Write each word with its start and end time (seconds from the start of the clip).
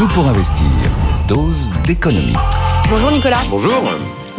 Tout 0.00 0.08
pour 0.14 0.26
investir. 0.28 0.64
Dose 1.28 1.74
d'économie. 1.86 2.32
Bonjour 2.88 3.10
Nicolas. 3.10 3.42
Bonjour. 3.50 3.82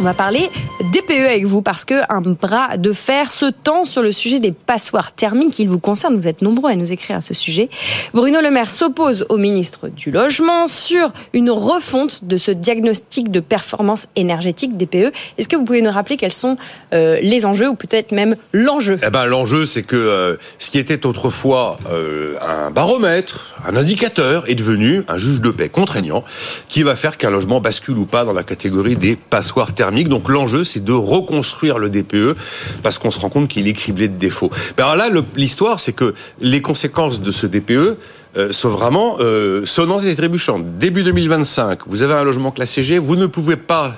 On 0.00 0.02
va 0.02 0.12
parler 0.12 0.50
DPE 0.92 1.26
avec 1.26 1.46
vous 1.46 1.62
parce 1.62 1.84
que 1.86 1.94
un 2.10 2.20
bras 2.20 2.76
de 2.76 2.92
fer 2.92 3.32
se 3.32 3.46
tend 3.46 3.84
sur 3.86 4.02
le 4.02 4.12
sujet 4.12 4.40
des 4.40 4.52
passoires 4.52 5.12
thermiques. 5.12 5.58
Il 5.58 5.68
vous 5.68 5.78
concerne, 5.78 6.14
vous 6.14 6.28
êtes 6.28 6.42
nombreux 6.42 6.70
à 6.70 6.76
nous 6.76 6.92
écrire 6.92 7.16
à 7.16 7.20
ce 7.22 7.32
sujet. 7.32 7.70
Bruno 8.12 8.40
Le 8.42 8.50
Maire 8.50 8.68
s'oppose 8.68 9.24
au 9.30 9.38
ministre 9.38 9.88
du 9.88 10.10
Logement 10.10 10.68
sur 10.68 11.12
une 11.32 11.50
refonte 11.50 12.24
de 12.24 12.36
ce 12.36 12.50
diagnostic 12.50 13.30
de 13.30 13.40
performance 13.40 14.08
énergétique 14.16 14.76
DPE. 14.76 15.12
Est-ce 15.38 15.48
que 15.48 15.56
vous 15.56 15.64
pouvez 15.64 15.80
nous 15.80 15.90
rappeler 15.90 16.18
quels 16.18 16.32
sont 16.32 16.58
euh, 16.92 17.18
les 17.22 17.46
enjeux 17.46 17.68
ou 17.68 17.74
peut-être 17.74 18.12
même 18.12 18.36
l'enjeu? 18.52 18.98
Eh 19.06 19.10
ben, 19.10 19.24
L'enjeu, 19.24 19.64
c'est 19.64 19.82
que 19.82 19.96
euh, 19.96 20.36
ce 20.58 20.70
qui 20.70 20.78
était 20.78 21.06
autrefois 21.06 21.78
euh, 21.90 22.36
un 22.42 22.70
baromètre, 22.70 23.54
un 23.66 23.76
indicateur, 23.76 24.44
est 24.46 24.54
devenu 24.54 25.04
un 25.08 25.16
juge 25.16 25.40
de 25.40 25.50
paix 25.50 25.70
contraignant 25.70 26.22
qui 26.68 26.82
va 26.82 26.94
faire 26.96 27.16
qu'un 27.16 27.30
logement 27.30 27.60
bascule 27.60 27.96
ou 27.96 28.04
pas 28.04 28.24
dans 28.24 28.34
la 28.34 28.42
catégorie 28.42 28.96
des 28.96 29.16
passoires 29.16 29.74
thermiques 29.74 30.02
donc 30.08 30.28
l'enjeu, 30.28 30.64
c'est 30.64 30.81
de 30.82 30.92
reconstruire 30.92 31.78
le 31.78 31.88
DPE 31.88 32.36
parce 32.82 32.98
qu'on 32.98 33.10
se 33.10 33.20
rend 33.20 33.28
compte 33.28 33.48
qu'il 33.48 33.68
est 33.68 33.72
criblé 33.72 34.08
de 34.08 34.16
défauts. 34.16 34.50
Ben 34.76 34.84
alors 34.84 34.96
là, 34.96 35.22
l'histoire, 35.36 35.80
c'est 35.80 35.92
que 35.92 36.14
les 36.40 36.60
conséquences 36.60 37.20
de 37.20 37.30
ce 37.30 37.46
DPE 37.46 37.96
euh, 38.36 38.50
sont 38.50 38.70
vraiment 38.70 39.16
euh, 39.20 39.66
sonnantes 39.66 40.04
et 40.04 40.14
trébuchantes. 40.14 40.78
Début 40.78 41.02
2025, 41.02 41.80
vous 41.86 42.02
avez 42.02 42.14
un 42.14 42.24
logement 42.24 42.50
classé 42.50 42.82
G, 42.82 42.98
vous 42.98 43.16
ne 43.16 43.26
pouvez 43.26 43.56
pas 43.56 43.96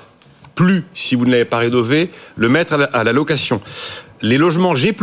plus, 0.55 0.85
si 0.93 1.15
vous 1.15 1.25
ne 1.25 1.31
l'avez 1.31 1.45
pas 1.45 1.57
rénové, 1.57 2.09
le 2.35 2.49
mettre 2.49 2.73
à 2.73 3.03
la 3.03 3.13
location. 3.13 3.61
Les 4.21 4.37
logements 4.37 4.75
G+, 4.75 4.95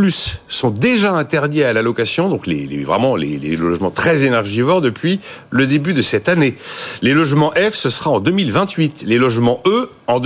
sont 0.48 0.70
déjà 0.70 1.12
interdits 1.12 1.62
à 1.62 1.72
la 1.72 1.83
location, 1.83 2.28
donc 2.28 2.46
les, 2.46 2.83
vraiment 2.83 3.14
les, 3.14 3.38
logements 3.56 3.91
très 3.91 4.24
énergivores 4.24 4.80
depuis 4.80 5.20
le 5.50 5.66
début 5.66 5.92
de 5.92 6.02
cette 6.02 6.28
année. 6.28 6.56
Les 7.02 7.12
logements 7.12 7.52
F, 7.52 7.74
ce 7.74 7.91
sera 7.91 8.10
en 8.10 8.20
2028. 8.20 9.05
Les 9.06 9.19
logements 9.19 9.62
E, 9.66 9.91
en 10.06 10.19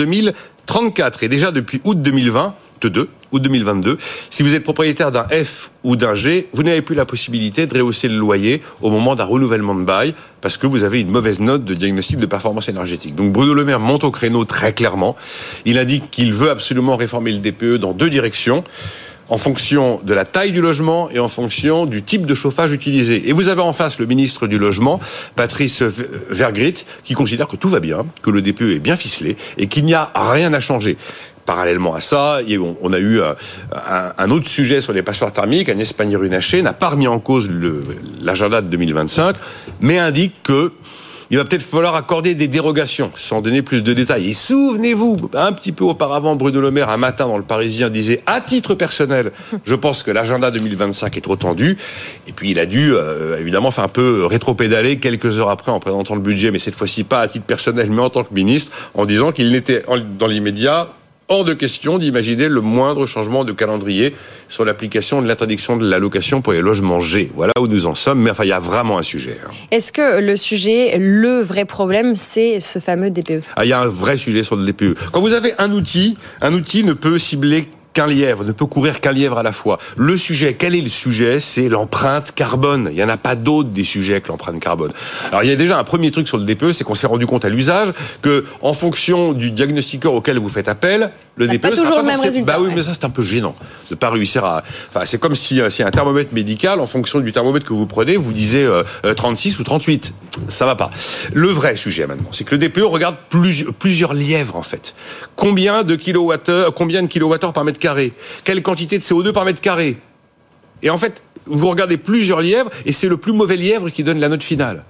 2034. 0.67 1.23
Et 1.23 1.29
déjà 1.29 1.51
depuis 1.51 1.81
août 1.85 2.01
2020, 2.01 2.55
2 2.89 3.09
ou 3.33 3.39
2022. 3.39 3.99
Si 4.31 4.43
vous 4.43 4.55
êtes 4.55 4.63
propriétaire 4.63 5.11
d'un 5.11 5.27
F 5.31 5.71
ou 5.85 5.97
d'un 5.97 6.15
G, 6.15 6.49
vous 6.53 6.63
n'avez 6.63 6.83
plus 6.83 6.95
la 6.95 7.05
possibilité 7.05 7.67
de 7.67 7.77
rehausser 7.77 8.09
le 8.09 8.17
loyer 8.17 8.63
au 8.83 8.91
moment 8.91 9.15
d'un 9.15 9.25
renouvellement 9.25 9.75
de 9.75 9.83
bail 9.83 10.15
parce 10.41 10.57
que 10.57 10.67
vous 10.67 10.85
avez 10.85 11.01
une 11.01 11.11
mauvaise 11.11 11.41
note 11.41 11.65
de 11.65 11.75
diagnostic 11.75 12.19
de 12.19 12.27
performance 12.27 12.69
énergétique. 12.69 13.15
Donc 13.15 13.33
Bruno 13.33 13.55
Le 13.55 13.65
Maire 13.65 13.81
monte 13.81 14.05
au 14.05 14.11
créneau 14.11 14.45
très 14.45 14.73
clairement. 14.73 15.17
Il 15.65 15.79
indique 15.79 16.11
qu'il 16.11 16.33
veut 16.33 16.51
absolument 16.51 16.97
réformer 16.97 17.33
le 17.33 17.39
DPE 17.39 17.79
dans 17.81 17.93
deux 17.93 18.11
directions 18.11 18.63
en 19.29 19.39
fonction 19.39 20.01
de 20.05 20.15
la 20.15 20.25
taille 20.25 20.53
du 20.53 20.61
logement 20.61 21.11
et 21.11 21.19
en 21.19 21.29
fonction 21.29 21.87
du 21.87 22.03
type 22.03 22.27
de 22.27 22.35
chauffage 22.35 22.73
utilisé. 22.73 23.29
Et 23.29 23.33
vous 23.33 23.49
avez 23.49 23.63
en 23.63 23.73
face 23.73 23.99
le 23.99 24.07
ministre 24.07 24.47
du 24.47 24.59
Logement, 24.59 25.01
Patrice 25.35 25.83
Vergrit, 25.83 26.85
qui 27.05 27.15
considère 27.15 27.49
que 27.49 27.57
tout 27.57 27.69
va 27.69 27.81
bien, 27.81 28.07
que 28.23 28.31
le 28.31 28.43
DPE 28.43 28.75
est 28.75 28.79
bien 28.79 28.97
ficelé 28.97 29.37
et 29.59 29.67
qu'il 29.67 29.85
n'y 29.85 29.95
a 29.95 30.11
rien 30.15 30.53
à 30.53 30.61
changer. 30.61 30.97
Parallèlement 31.45 31.95
à 31.95 32.01
ça, 32.01 32.41
on 32.83 32.93
a 32.93 32.99
eu 32.99 33.21
un, 33.21 34.31
autre 34.31 34.49
sujet 34.49 34.81
sur 34.81 34.93
les 34.93 35.03
passoires 35.03 35.33
thermiques. 35.33 35.69
Un 35.69 35.79
Espagnier 35.79 36.17
Runaché 36.17 36.61
n'a 36.61 36.73
pas 36.73 36.89
remis 36.89 37.07
en 37.07 37.21
cause 37.21 37.49
l'agenda 38.21 38.61
de 38.63 38.67
2025, 38.67 39.37
mais 39.81 39.99
indique 39.99 40.43
que 40.43 40.73
il 41.31 41.39
va 41.39 41.45
peut-être 41.45 41.63
falloir 41.63 41.95
accorder 41.95 42.35
des 42.35 42.49
dérogations, 42.49 43.11
sans 43.17 43.41
donner 43.41 43.63
plus 43.63 43.83
de 43.83 43.93
détails. 43.93 44.29
Et 44.29 44.33
souvenez-vous, 44.33 45.17
un 45.35 45.53
petit 45.53 45.73
peu 45.73 45.85
auparavant, 45.85 46.37
Bruno 46.37 46.61
Le 46.61 46.71
Maire, 46.71 46.91
un 46.91 46.97
matin 46.97 47.27
dans 47.27 47.37
le 47.37 47.43
Parisien, 47.43 47.91
disait, 47.91 48.23
à 48.27 48.41
titre 48.41 48.75
personnel, 48.75 49.33
je 49.65 49.75
pense 49.75 50.03
que 50.03 50.11
l'agenda 50.11 50.51
2025 50.51 51.17
est 51.17 51.21
trop 51.21 51.37
tendu. 51.37 51.77
Et 52.29 52.33
puis 52.33 52.51
il 52.51 52.59
a 52.59 52.67
dû, 52.67 52.93
euh, 52.95 53.39
évidemment, 53.41 53.71
faire 53.71 53.85
un 53.85 53.89
peu 53.89 54.25
rétro-pédaler 54.27 54.99
quelques 54.99 55.39
heures 55.39 55.51
après 55.51 55.73
en 55.73 55.81
présentant 55.81 56.15
le 56.15 56.21
budget, 56.21 56.51
mais 56.51 56.59
cette 56.59 56.75
fois-ci 56.75 57.05
pas 57.05 57.21
à 57.21 57.29
titre 57.29 57.47
personnel, 57.47 57.91
mais 57.91 58.03
en 58.03 58.11
tant 58.11 58.25
que 58.25 58.33
ministre, 58.33 58.73
en 58.95 59.05
disant 59.05 59.33
qu'il 59.33 59.51
n'était, 59.51 59.83
dans 60.19 60.27
l'immédiat, 60.27 60.89
hors 61.29 61.45
de 61.45 61.55
question 61.55 61.99
d'imaginer 61.99 62.49
le 62.49 62.61
moindre 62.61 63.07
changement 63.07 63.45
de 63.45 63.53
calendrier 63.53 64.15
sur 64.49 64.65
l'application 64.65 65.23
de 65.23 65.27
l'interdiction 65.27 65.77
de 65.77 65.89
la 65.89 65.99
location 65.99 66.43
pour 66.43 66.53
les 66.53 66.61
logements 66.61 67.01
G. 67.01 67.31
Voilà 67.35 67.53
où 67.61 67.67
nous 67.67 67.87
en 67.87 67.95
sommes, 67.95 68.23
mais 68.23 68.31
enfin, 68.31 68.45
il 68.45 68.49
y 68.49 68.53
a 68.53 68.61
vraiment 68.61 68.99
un 68.99 69.03
sujet. 69.03 69.39
Hein. 69.45 69.51
Est-ce 69.71 69.93
que 69.93 70.21
le 70.21 70.37
sujet, 70.37 70.97
le 70.99 71.41
vrai 71.41 71.65
problème, 71.65 72.15
c'est 72.17 72.61
ce 72.61 72.79
fameux 72.79 73.11
DPE 73.11 73.43
ah, 73.57 73.65
Il 73.65 73.69
y 73.69 73.73
a 73.73 73.81
un 73.81 73.89
vrai 73.89 74.19
sujet 74.19 74.43
sur 74.43 74.57
le 74.57 74.65
DPE. 74.65 74.97
Quand 75.13 75.21
vous 75.21 75.35
avez 75.35 75.55
un 75.59 75.73
outil, 75.73 76.17
un 76.41 76.53
outil 76.53 76.85
ne 76.85 76.93
peut 76.93 77.19
cibler 77.19 77.69
qu'un 77.97 78.07
lièvre, 78.07 78.45
ne 78.45 78.53
peut 78.53 78.67
courir 78.67 79.01
qu'un 79.01 79.13
lièvre 79.13 79.39
à 79.39 79.43
la 79.43 79.53
fois. 79.53 79.79
Le 79.97 80.19
sujet, 80.19 80.53
quel 80.53 80.75
est 80.75 80.83
le 80.83 80.91
sujet? 80.91 81.41
C'est 81.41 81.71
l'empreinte 81.71 82.33
carbone. 82.35 82.89
Il 82.91 82.97
n'y 82.97 83.03
en 83.03 83.09
a 83.09 83.17
pas 83.17 83.37
d'autre 83.37 83.71
des 83.71 83.85
sujets 83.85 84.13
avec 84.13 84.29
l'empreinte 84.29 84.61
carbone. 84.61 84.93
Alors 85.29 85.45
il 85.45 85.49
y 85.49 85.53
a 85.53 85.57
déjà 85.57 85.79
un 85.79 85.85
premier 85.85 86.11
truc 86.11 86.29
sur 86.29 86.37
le 86.37 86.45
DPE, 86.45 86.73
c'est 86.73 86.85
qu'on 86.85 86.95
s'est 86.95 87.07
rendu 87.07 87.27
compte 87.27 87.47
à 87.47 87.49
l'usage 87.49 87.95
que 88.21 88.45
en 88.61 88.75
fonction 88.75 89.33
du 89.33 89.51
diagnostiqueur 89.51 90.13
auquel 90.13 90.39
vous 90.39 90.51
faites 90.51 90.69
appel, 90.69 91.11
le 91.37 91.49
DPE 91.49 91.61
pas 91.63 91.71
toujours 91.71 91.97
le 91.97 92.03
même 92.03 92.21
résultat. 92.21 92.53
Bah 92.53 92.59
oui, 92.61 92.71
mais 92.75 92.83
ça 92.83 92.93
c'est 92.93 93.05
un 93.07 93.11
peu 93.11 93.23
gênant 93.23 93.55
de 93.91 93.95
pas 93.95 94.11
réussir 94.11 94.45
à. 94.45 94.63
Enfin, 94.91 95.07
c'est 95.07 95.19
comme 95.19 95.35
si, 95.35 95.63
euh, 95.63 95.71
si 95.71 95.83
un 95.83 95.91
thermomètre 95.91 96.35
médical, 96.35 96.81
en 96.81 96.87
fonction 96.87 97.21
du 97.21 97.33
thermomètre 97.33 97.65
que 97.65 97.73
vous 97.73 97.87
prenez, 97.87 98.19
vous 98.19 98.33
disiez 98.33 98.69
36 99.17 99.53
euh, 99.53 99.57
euh, 99.57 99.61
ou 99.61 99.65
38. 99.65 100.15
Ça 100.49 100.67
va 100.67 100.75
pas. 100.75 100.91
Le 101.33 101.49
vrai 101.49 101.77
sujet 101.77 102.07
maintenant, 102.07 102.29
c'est 102.33 102.45
que 102.45 102.55
le 102.55 102.69
DPE 102.69 102.83
regarde 102.83 103.17
plusieurs, 103.29 104.15
lièvres 104.15 104.57
en 104.57 104.63
fait. 104.63 104.95
Combien 105.35 105.83
de 105.83 105.97
kilowattheures, 105.97 106.75
combien 106.75 107.03
de 107.03 107.09
kilowattheures 107.09 107.53
par 107.53 107.65
mètre 107.65 107.79
carré? 107.79 108.13
Quelle 108.45 108.63
quantité 108.63 108.99
de 108.99 109.03
CO2 109.03 109.33
par 109.33 109.45
mètre 109.45 109.61
carré? 109.61 109.99
Et 110.83 110.91
en 110.91 110.99
fait, 110.99 111.23
vous 111.47 111.69
regardez 111.69 111.97
plusieurs 111.97 112.41
lièvres 112.41 112.71
et 112.85 112.93
c'est 112.93 113.09
le 113.09 113.17
plus 113.17 113.33
mauvais 113.33 113.57
lièvre 113.57 113.91
qui 113.91 114.05
donne 114.05 114.19
la 114.19 114.29
note 114.29 114.43
finale. 114.43 114.85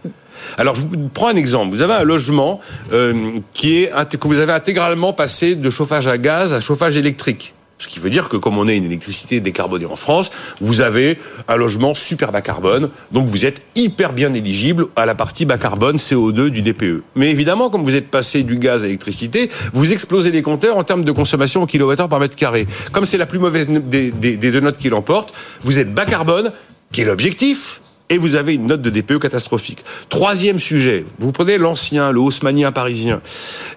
Alors, 0.59 0.75
je 0.75 0.83
vous 0.83 1.09
prends 1.12 1.29
un 1.29 1.37
exemple. 1.37 1.71
Vous 1.71 1.83
avez 1.83 1.95
un 1.95 2.03
logement 2.03 2.61
euh, 2.93 3.39
qui 3.53 3.83
est 3.83 3.91
que 4.19 4.28
vous 4.28 4.39
avez 4.39 4.53
intégralement 4.53 5.13
passé 5.13 5.55
de 5.55 5.71
chauffage 5.71 6.09
à 6.09 6.19
gaz 6.19 6.53
à 6.53 6.61
chauffage 6.61 6.97
électrique. 6.97 7.55
Ce 7.78 7.88
qui 7.88 7.98
veut 7.98 8.09
dire 8.09 8.31
que 8.31 8.38
comme 8.38 8.56
on 8.56 8.69
est 8.69 8.76
une 8.76 8.84
électricité 8.84 9.41
décarbonée 9.41 9.84
en 9.84 9.97
France, 9.97 10.31
vous 10.60 10.81
avez 10.81 11.19
un 11.47 11.56
logement 11.56 11.94
super 11.94 12.32
bas 12.32 12.41
carbone, 12.41 12.88
donc 13.12 13.28
vous 13.28 13.44
êtes 13.44 13.60
hyper 13.75 14.14
bien 14.14 14.32
éligible 14.32 14.87
à 14.97 15.04
la 15.04 15.14
partie 15.14 15.44
bas 15.44 15.59
carbone 15.59 15.97
CO2 15.97 16.48
du 16.48 16.62
DPE. 16.62 17.03
Mais 17.16 17.31
évidemment, 17.31 17.69
comme 17.69 17.84
vous 17.84 17.94
êtes 17.94 18.09
passé 18.10 18.44
du 18.44 18.56
gaz 18.56 18.82
à 18.82 18.86
l'électricité, 18.86 19.50
vous 19.75 19.92
explosez 19.92 20.31
les 20.31 20.42
compteurs 20.42 20.78
en 20.78 20.84
termes 20.84 21.04
de 21.04 21.12
consommation 21.12 21.62
au 21.62 21.66
kilowattheure 21.66 22.09
par 22.09 22.19
mètre 22.19 22.36
carré. 22.36 22.66
Comme 22.92 23.04
c'est 23.04 23.19
la 23.19 23.26
plus 23.26 23.38
mauvaise 23.38 23.69
des, 23.69 24.10
deux 24.10 24.60
notes 24.60 24.78
qui 24.78 24.88
l'emportent, 24.88 25.34
vous 25.60 25.78
êtes 25.78 25.92
bas 25.92 26.06
carbone, 26.06 26.53
qui 26.92 27.03
est 27.03 27.04
l'objectif, 27.04 27.81
et 28.09 28.19
vous 28.19 28.37
avez 28.37 28.55
une 28.55 28.67
note 28.67 28.83
de 28.83 28.91
DPE 28.91 29.19
catastrophique. 29.19 29.84
Troisième 30.09 30.59
sujet, 30.59 31.05
vous 31.19 31.33
prenez 31.33 31.59
l'ancien, 31.59 32.12
le 32.12 32.21
haussmanien 32.21 32.71
parisien. 32.72 33.21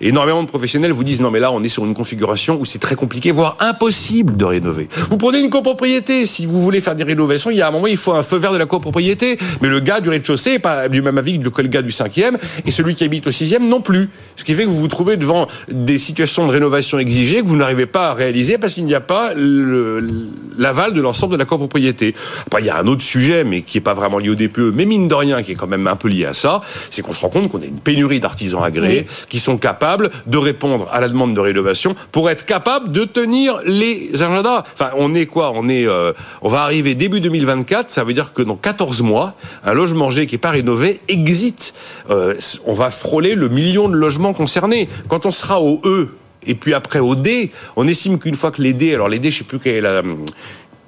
Énormément 0.02 0.44
de 0.44 0.48
professionnels 0.48 0.92
vous 0.92 1.04
disent 1.04 1.22
non 1.22 1.32
mais 1.32 1.40
là 1.40 1.52
on 1.52 1.64
est 1.64 1.70
sur 1.70 1.86
une 1.86 1.94
configuration 1.94 2.60
où 2.60 2.66
c'est 2.66 2.80
très 2.80 2.96
compliqué, 2.96 3.32
voire 3.32 3.58
impossible 3.60 4.38
de 4.38 4.46
rénover. 4.46 4.88
Vous 5.10 5.18
prenez 5.18 5.40
une 5.40 5.50
copropriété, 5.50 6.26
si 6.26 6.46
vous 6.46 6.62
voulez 6.62 6.82
faire 6.82 6.96
des 6.96 7.04
rénovations, 7.04 7.50
il 7.50 7.58
y 7.58 7.62
a 7.62 7.68
un 7.68 7.72
moment 7.72 7.88
il 7.88 7.98
faut 7.98 8.14
un 8.14 8.24
feu 8.24 8.38
vert 8.38 8.52
de 8.52 8.58
la 8.58 8.66
copropriété, 8.66 9.38
mais 9.62 9.70
le 9.70 9.80
gars 9.80 10.00
du 10.00 10.10
rez-de-chaussée 10.10 10.52
n'est 10.52 10.60
pas 10.60 10.90
du 10.90 11.02
même 11.02 11.18
avis 11.18 11.40
que 11.40 11.62
le 11.62 11.68
gars 11.68 11.82
du 11.82 11.92
cinquième, 11.92 12.38
et 12.66 12.72
celui 12.72 12.96
qui 12.96 13.04
habite 13.04 13.28
au 13.28 13.32
sixième 13.32 13.68
non 13.68 13.82
plus. 13.82 14.10
Ce 14.36 14.44
qui 14.44 14.54
fait 14.54 14.64
que 14.64 14.70
vous 14.70 14.78
vous 14.78 14.88
trouvez 14.88 15.18
devant 15.18 15.48
des 15.70 15.98
situations 15.98 16.46
de 16.46 16.52
rénovation 16.52 17.00
exigées 17.00 17.42
que 17.42 17.48
vous 17.48 17.56
n'arrivez 17.56 17.86
pas 17.86 18.10
à 18.10 18.14
réaliser 18.14 18.58
parce 18.58 18.74
qu'il 18.74 18.86
n'y 18.86 18.94
a 18.94 19.02
pas 19.02 19.34
l'aval 19.34 20.94
de 20.94 21.02
l'ensemble 21.02 21.34
de 21.34 21.38
la 21.38 21.46
copropriété. 21.46 22.14
Après, 22.46 22.62
il 22.62 22.66
y 22.66 22.70
a 22.70 22.78
un 22.78 22.88
autre 22.88 23.02
sujet, 23.02 23.44
mais 23.44 23.62
qui 23.62 23.78
n'est 23.78 23.82
pas 23.82 23.94
vraiment 23.94 24.19
lié 24.20 24.30
au 24.30 24.36
DPE, 24.36 24.74
mais 24.74 24.86
mine 24.86 25.08
de 25.08 25.16
rien, 25.16 25.44
qui 25.44 25.54
est 25.54 25.56
quand 25.56 25.68
même 25.68 25.88
un 25.88 25.96
peu 25.96 26.08
lié 26.08 26.26
à 26.26 26.34
ça, 26.34 26.62
c'est 26.90 27.02
qu'on 27.02 27.14
se 27.14 27.20
rend 27.20 27.30
compte 27.30 27.50
qu'on 27.50 27.62
a 27.62 27.66
une 27.66 27.80
pénurie 27.80 28.20
d'artisans 28.20 28.64
agréés 28.64 29.06
qui 29.28 29.40
sont 29.40 29.58
capables 29.58 30.10
de 30.28 30.38
répondre 30.38 30.88
à 30.92 31.02
la 31.02 31.10
demande 31.10 31.34
de 31.34 31.40
rénovation 31.40 31.96
pour 32.12 32.30
être 32.30 32.46
capables 32.46 32.92
de 32.92 33.06
tenir 33.06 33.60
les 33.66 34.12
agendas. 34.22 34.64
Enfin, 34.74 34.92
on 34.98 35.14
est 35.14 35.26
quoi? 35.26 35.52
On 35.56 35.68
est, 35.70 35.88
euh, 35.88 36.14
on 36.42 36.50
va 36.50 36.62
arriver 36.62 36.96
début 36.96 37.20
2024. 37.20 37.90
Ça 37.90 38.04
veut 38.04 38.14
dire 38.14 38.34
que 38.34 38.42
dans 38.42 38.56
14 38.56 39.02
mois, 39.02 39.36
un 39.64 39.74
logement 39.74 40.10
G 40.10 40.26
qui 40.26 40.36
est 40.36 40.40
pas 40.40 40.52
rénové 40.52 41.00
exit. 41.08 41.74
Euh, 42.10 42.36
on 42.66 42.74
va 42.74 42.92
frôler 42.92 43.36
le 43.36 43.50
million 43.50 43.90
de 43.90 43.96
logements 43.96 44.34
concernés. 44.34 44.90
Quand 45.08 45.26
on 45.26 45.32
sera 45.32 45.62
au 45.62 45.82
E, 45.84 46.10
et 46.46 46.56
puis 46.56 46.74
après 46.74 47.00
au 47.00 47.16
D, 47.16 47.52
on 47.76 47.88
estime 47.88 48.20
qu'une 48.20 48.36
fois 48.36 48.52
que 48.52 48.62
les 48.62 48.74
D, 48.74 48.94
alors 48.94 49.10
les 49.10 49.20
D, 49.20 49.32
je 49.32 49.40
sais 49.40 49.44
plus 49.44 49.60
quelle 49.60 49.76
est 49.76 49.82
la, 49.82 50.02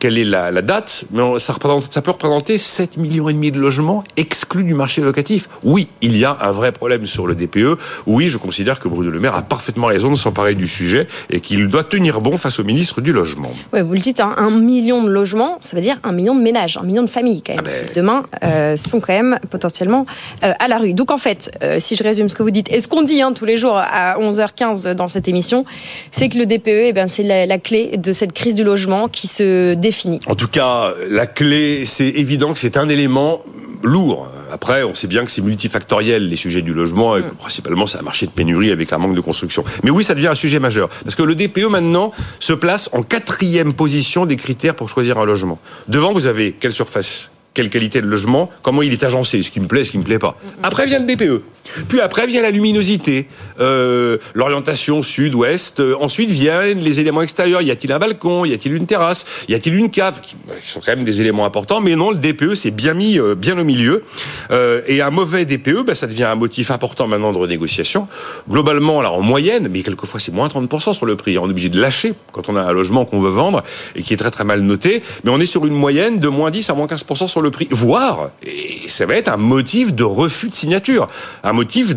quelle 0.01 0.18
est 0.18 0.25
la, 0.25 0.51
date, 0.63 1.06
mais 1.12 1.38
ça, 1.38 1.53
représente, 1.53 1.94
ça 1.94 2.01
peut 2.01 2.09
représenter 2.09 2.57
7 2.57 2.98
millions 2.98 3.30
et 3.30 3.33
demi 3.33 3.51
de 3.51 3.59
logements 3.59 4.03
exclus 4.18 4.63
du 4.63 4.74
marché 4.74 5.00
locatif. 5.00 5.48
Oui, 5.63 5.89
il 6.01 6.18
y 6.18 6.25
a 6.25 6.36
un 6.42 6.51
vrai 6.51 6.71
problème 6.71 7.06
sur 7.06 7.27
le 7.27 7.36
DPE. 7.36 7.77
Oui, 8.07 8.27
je 8.27 8.39
considère 8.39 8.80
que 8.80 8.88
Bruno 8.88 9.12
Le 9.12 9.19
Maire 9.19 9.36
a 9.36 9.44
parfaitement 9.44 9.86
raison 9.86 10.09
de 10.09 10.15
s'emparer 10.15 10.56
du 10.56 10.68
sujet 10.68 11.07
et 11.30 11.39
qu'il 11.39 11.68
doit 11.68 11.83
tenir 11.83 12.19
bon 12.19 12.36
face 12.36 12.59
au 12.59 12.63
ministre 12.63 13.00
du 13.00 13.13
Logement. 13.13 13.51
Oui, 13.74 13.83
vous 13.83 13.94
le 13.94 14.00
dites, 14.00 14.21
hein, 14.21 14.33
un 14.38 14.50
million 14.50 15.03
de 15.03 15.09
logements, 15.09 15.59
ça 15.62 15.75
veut 15.75 15.83
dire 15.83 16.00
un 16.03 16.13
million 16.13 16.33
de 16.33 16.42
ménages, 16.42 16.77
un 16.77 16.83
million 16.83 17.03
de 17.03 17.09
familles 17.09 17.44
quand 17.44 17.53
même. 17.53 17.63
Ah 17.63 17.69
ben... 17.69 17.94
Demain, 17.95 18.25
euh, 18.44 18.77
sont 18.77 19.01
quand 19.01 19.13
même 19.13 19.38
potentiellement 19.51 20.07
euh, 20.44 20.51
à 20.57 20.68
la 20.68 20.80
rue. 20.80 20.94
Donc 20.94 21.12
en 21.12 21.19
fait, 21.19 21.51
euh, 21.62 21.80
si 21.80 21.95
je 21.95 22.03
résume 22.03 22.27
ce 22.27 22.33
que 22.33 22.42
vous 22.42 22.50
dites, 22.50 22.71
et 22.71 22.80
ce 22.80 22.88
qu'on 22.88 23.03
dit 23.03 23.21
hein, 23.21 23.33
tous 23.33 23.45
les 23.45 23.57
jours 23.57 23.77
à 23.77 24.18
11h15 24.18 24.94
dans 24.94 25.09
cette 25.09 25.27
émission, 25.27 25.63
c'est 26.09 26.27
que 26.27 26.39
le 26.39 26.48
DPE, 26.48 26.68
eh 26.68 26.94
ben, 26.94 27.06
c'est 27.06 27.21
la, 27.21 27.45
la, 27.45 27.59
clé 27.59 27.98
de 27.98 28.13
cette 28.13 28.33
crise 28.33 28.56
du 28.56 28.63
logement 28.63 29.07
qui 29.07 29.27
se 29.27 29.75
définit 29.75 29.90
en 30.27 30.35
tout 30.35 30.47
cas, 30.47 30.93
la 31.09 31.27
clé, 31.27 31.85
c'est 31.85 32.07
évident 32.07 32.53
que 32.53 32.59
c'est 32.59 32.77
un 32.77 32.89
élément 32.89 33.43
lourd, 33.83 34.29
après, 34.51 34.83
on 34.83 34.93
sait 34.93 35.07
bien 35.07 35.23
que 35.23 35.31
c'est 35.31 35.41
multifactoriel, 35.41 36.27
les 36.27 36.35
sujets 36.35 36.61
du 36.61 36.73
logement, 36.73 37.15
et 37.15 37.21
principalement 37.21 37.88
c'est 37.88 37.97
un 37.97 38.03
marché 38.03 38.25
de 38.25 38.31
pénurie 38.31 38.69
avec 38.69 38.91
un 38.91 38.97
manque 38.97 39.15
de 39.15 39.21
construction. 39.21 39.63
Mais 39.83 39.91
oui, 39.91 40.03
ça 40.03 40.13
devient 40.13 40.27
un 40.27 40.35
sujet 40.35 40.59
majeur. 40.59 40.89
Parce 40.89 41.15
que 41.15 41.23
le 41.23 41.35
DPE, 41.35 41.69
maintenant, 41.69 42.11
se 42.39 42.51
place 42.53 42.89
en 42.91 43.01
quatrième 43.01 43.73
position 43.73 44.25
des 44.25 44.35
critères 44.35 44.75
pour 44.75 44.89
choisir 44.89 45.17
un 45.17 45.25
logement. 45.25 45.57
Devant, 45.88 46.11
vous 46.11 46.27
avez 46.27 46.51
quelle 46.51 46.73
surface 46.73 47.31
quelle 47.53 47.69
qualité 47.69 48.01
de 48.01 48.07
logement, 48.07 48.49
comment 48.61 48.81
il 48.81 48.93
est 48.93 49.03
agencé, 49.03 49.43
ce 49.43 49.51
qui 49.51 49.59
me 49.59 49.67
plaît, 49.67 49.83
ce 49.83 49.91
qui 49.91 49.97
me 49.97 50.03
plaît 50.03 50.19
pas. 50.19 50.38
Après 50.63 50.85
vient 50.85 50.99
le 50.99 51.05
DPE. 51.05 51.43
Puis 51.88 52.02
après 52.02 52.28
vient 52.28 52.42
la 52.42 52.52
luminosité, 52.52 53.28
euh, 53.60 54.18
l'orientation 54.34 55.04
sud-ouest. 55.04 55.80
Euh, 55.80 55.96
ensuite 56.00 56.30
viennent 56.30 56.80
les 56.80 57.00
éléments 57.00 57.22
extérieurs. 57.22 57.62
Y 57.62 57.72
a-t-il 57.72 57.92
un 57.92 58.00
balcon? 58.00 58.46
Y 58.46 58.54
a-t-il 58.54 58.74
une 58.74 58.88
terrasse? 58.88 59.25
Y 59.48 59.56
a-t-il 59.56 59.75
une 59.75 59.90
cave? 59.90 60.22
Qui 60.22 60.36
sont 60.62 60.80
quand 60.80 60.96
même 60.96 61.04
des 61.04 61.22
éléments 61.22 61.46
importants. 61.46 61.81
Mais 61.81 61.96
non, 61.96 62.12
le 62.12 62.18
DPE 62.18 62.56
c'est 62.56 62.72
bien 62.72 62.94
mis 62.94 63.19
euh, 63.19 63.36
bien 63.36 63.58
au 63.58 63.63
milieu. 63.63 64.04
Euh, 64.52 64.81
et 64.88 65.02
un 65.02 65.10
mauvais 65.10 65.46
DPE, 65.46 65.84
bah, 65.86 65.96
ça 65.96 66.08
devient 66.08 66.25
un 66.25 66.36
motif 66.36 66.72
important 66.72 67.08
maintenant 67.08 67.31
de 67.31 67.38
renégociation. 67.38 68.08
Globalement, 68.50 69.02
là 69.02 69.12
en 69.12 69.22
moyenne, 69.22 69.68
mais 69.72 69.81
quelquefois 69.81 70.19
c'est 70.19 70.34
moins 70.34 70.48
30% 70.48 70.94
sur 70.94 71.06
le 71.06 71.16
prix. 71.16 71.38
On 71.38 71.48
est 71.48 71.52
obligé 71.52 71.69
de 71.69 71.80
lâcher 71.80 72.13
quand 72.31 72.50
on 72.50 72.56
a 72.56 72.62
un 72.62 72.72
logement 72.72 73.06
qu'on 73.06 73.19
veut 73.19 73.30
vendre 73.30 73.63
et 73.96 74.04
qui 74.04 74.13
est 74.13 74.18
très 74.18 74.31
très 74.31 74.44
mal 74.44 74.62
noté. 74.62 75.04
Mais 75.24 75.31
on 75.31 75.40
est 75.40 75.46
sur 75.46 75.66
une 75.66 75.74
moyenne 75.74 76.19
de 76.19 76.28
moins 76.28 76.52
10 76.52 76.69
à 76.69 76.74
moins 76.74 76.88
15% 76.88 77.28
sur 77.28 77.42
le 77.42 77.52
prix. 77.52 77.68
Voire, 77.69 78.31
et 78.46 78.88
ça 78.88 79.06
va 79.06 79.16
être 79.16 79.30
un 79.30 79.38
motif 79.38 79.94
de 79.94 80.04
refus 80.04 80.50
de 80.50 80.56
signature. 80.56 81.08
Motif 81.53 81.95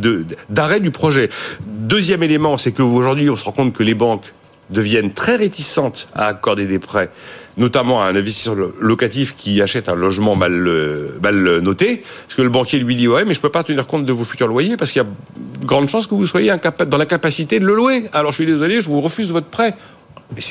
d'arrêt 0.49 0.81
du 0.81 0.91
projet. 0.91 1.31
Deuxième 1.67 2.23
élément, 2.23 2.59
c'est 2.59 2.73
qu'aujourd'hui, 2.73 3.29
on 3.31 3.37
se 3.37 3.45
rend 3.45 3.53
compte 3.53 3.73
que 3.73 3.83
les 3.83 3.95
banques 3.95 4.33
deviennent 4.71 5.13
très 5.13 5.37
réticentes 5.37 6.09
à 6.15 6.27
accorder 6.29 6.67
des 6.67 6.79
prêts, 6.79 7.11
notamment 7.59 8.03
à 8.03 8.07
un 8.07 8.17
investisseur 8.17 8.57
locatif 8.81 9.37
qui 9.37 9.61
achète 9.61 9.89
un 9.89 9.95
logement 9.95 10.37
mal, 10.37 10.53
mal 11.23 11.59
noté, 11.59 12.03
parce 12.27 12.37
que 12.37 12.43
le 12.43 12.49
banquier 12.49 12.79
lui 12.79 12.97
dit 12.97 13.07
ouais, 13.07 13.25
mais 13.25 13.35
je 13.35 13.41
peux 13.41 13.51
pas 13.51 13.63
tenir 13.63 13.87
compte 13.87 14.07
de 14.07 14.13
vos 14.13 14.25
futurs 14.25 14.49
loyers 14.49 14.77
parce 14.77 14.91
qu'il 14.91 15.03
y 15.03 15.05
a 15.05 15.09
de 15.61 15.67
grandes 15.67 15.89
chances 15.89 16.07
que 16.07 16.15
vous 16.15 16.27
soyez 16.27 16.53
dans 16.87 16.97
la 16.97 17.07
capacité 17.07 17.61
de 17.61 17.67
le 17.67 17.75
louer. 17.75 18.05
Alors 18.13 18.33
je 18.33 18.37
suis 18.37 18.47
désolé, 18.47 18.81
je 18.81 18.89
vous 18.89 19.03
refuse 19.03 19.31
votre 19.31 19.49
prêt. 19.49 19.75
Mais 20.35 20.43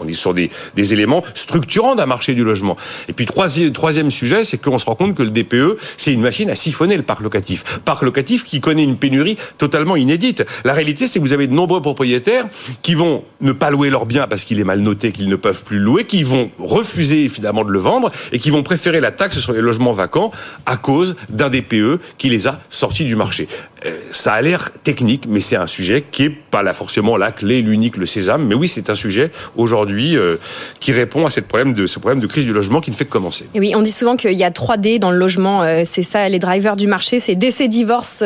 on 0.00 0.08
est 0.08 0.12
sur 0.12 0.34
des, 0.34 0.50
éléments 0.76 1.22
structurants 1.34 1.94
d'un 1.94 2.06
marché 2.06 2.34
du 2.34 2.42
logement. 2.42 2.76
Et 3.08 3.12
puis 3.12 3.26
troisième, 3.26 4.10
sujet, 4.10 4.44
c'est 4.44 4.58
qu'on 4.58 4.78
se 4.78 4.86
rend 4.86 4.94
compte 4.94 5.14
que 5.14 5.22
le 5.22 5.30
DPE, 5.30 5.78
c'est 5.96 6.12
une 6.12 6.22
machine 6.22 6.50
à 6.50 6.54
siphonner 6.54 6.96
le 6.96 7.02
parc 7.02 7.20
locatif. 7.20 7.80
Parc 7.84 8.02
locatif 8.02 8.44
qui 8.44 8.60
connaît 8.60 8.82
une 8.82 8.96
pénurie 8.96 9.36
totalement 9.58 9.96
inédite. 9.96 10.44
La 10.64 10.72
réalité, 10.72 11.06
c'est 11.06 11.18
que 11.18 11.24
vous 11.24 11.32
avez 11.32 11.46
de 11.46 11.52
nombreux 11.52 11.82
propriétaires 11.82 12.46
qui 12.82 12.94
vont 12.94 13.24
ne 13.40 13.52
pas 13.52 13.70
louer 13.70 13.90
leur 13.90 14.06
bien 14.06 14.26
parce 14.26 14.44
qu'il 14.44 14.58
est 14.58 14.64
mal 14.64 14.80
noté, 14.80 15.12
qu'ils 15.12 15.28
ne 15.28 15.36
peuvent 15.36 15.64
plus 15.64 15.78
louer, 15.78 16.04
qui 16.04 16.22
vont 16.22 16.50
refuser 16.58 17.28
finalement 17.28 17.64
de 17.64 17.70
le 17.70 17.78
vendre 17.78 18.10
et 18.32 18.38
qui 18.38 18.50
vont 18.50 18.62
préférer 18.62 19.00
la 19.00 19.10
taxe 19.10 19.38
sur 19.38 19.52
les 19.52 19.60
logements 19.60 19.92
vacants 19.92 20.30
à 20.66 20.76
cause 20.76 21.16
d'un 21.28 21.50
DPE 21.50 22.00
qui 22.18 22.30
les 22.30 22.46
a 22.46 22.60
sortis 22.70 23.04
du 23.04 23.16
marché. 23.16 23.48
Euh, 23.86 23.98
ça 24.10 24.34
a 24.34 24.42
l'air 24.42 24.70
technique, 24.82 25.26
mais 25.28 25.40
c'est 25.40 25.56
un 25.56 25.66
sujet 25.66 26.04
qui 26.10 26.24
est 26.24 26.30
pas 26.30 26.62
forcément 26.74 27.16
la 27.16 27.32
clé, 27.32 27.62
l'unique, 27.62 27.96
le 27.96 28.06
sésame. 28.06 28.46
Mais 28.46 28.54
oui, 28.54 28.68
c'est 28.68 28.90
un 28.90 28.94
sujet 28.94 29.19
aujourd'hui 29.56 30.16
euh, 30.16 30.36
qui 30.80 30.92
répond 30.92 31.26
à 31.26 31.30
cette 31.30 31.46
problème 31.46 31.72
de, 31.72 31.86
ce 31.86 31.98
problème 31.98 32.20
de 32.20 32.26
crise 32.26 32.44
du 32.44 32.52
logement 32.52 32.80
qui 32.80 32.90
ne 32.90 32.96
fait 32.96 33.04
que 33.04 33.10
commencer. 33.10 33.46
Et 33.54 33.60
oui, 33.60 33.72
on 33.74 33.82
dit 33.82 33.90
souvent 33.90 34.16
qu'il 34.16 34.32
y 34.32 34.44
a 34.44 34.50
3D 34.50 34.98
dans 34.98 35.10
le 35.10 35.18
logement. 35.18 35.62
Euh, 35.62 35.82
c'est 35.84 36.02
ça, 36.02 36.28
les 36.28 36.38
drivers 36.38 36.76
du 36.76 36.86
marché, 36.86 37.20
c'est 37.20 37.34
décès, 37.34 37.68
divorce, 37.68 38.24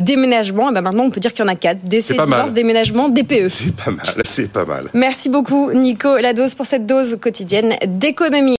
déménagement. 0.00 0.70
Et 0.70 0.74
ben 0.74 0.82
maintenant, 0.82 1.04
on 1.04 1.10
peut 1.10 1.20
dire 1.20 1.32
qu'il 1.32 1.44
y 1.44 1.48
en 1.48 1.52
a 1.52 1.56
quatre. 1.56 1.80
Décès, 1.84 2.14
divorce, 2.14 2.52
déménagement, 2.52 3.08
DPE. 3.08 3.48
C'est 3.48 3.74
pas 3.74 3.90
mal, 3.90 4.22
c'est 4.24 4.50
pas 4.50 4.64
mal. 4.64 4.88
Merci 4.94 5.28
beaucoup, 5.28 5.72
Nico 5.72 6.16
Lados, 6.18 6.54
pour 6.54 6.66
cette 6.66 6.86
dose 6.86 7.18
quotidienne 7.20 7.76
d'économie. 7.86 8.40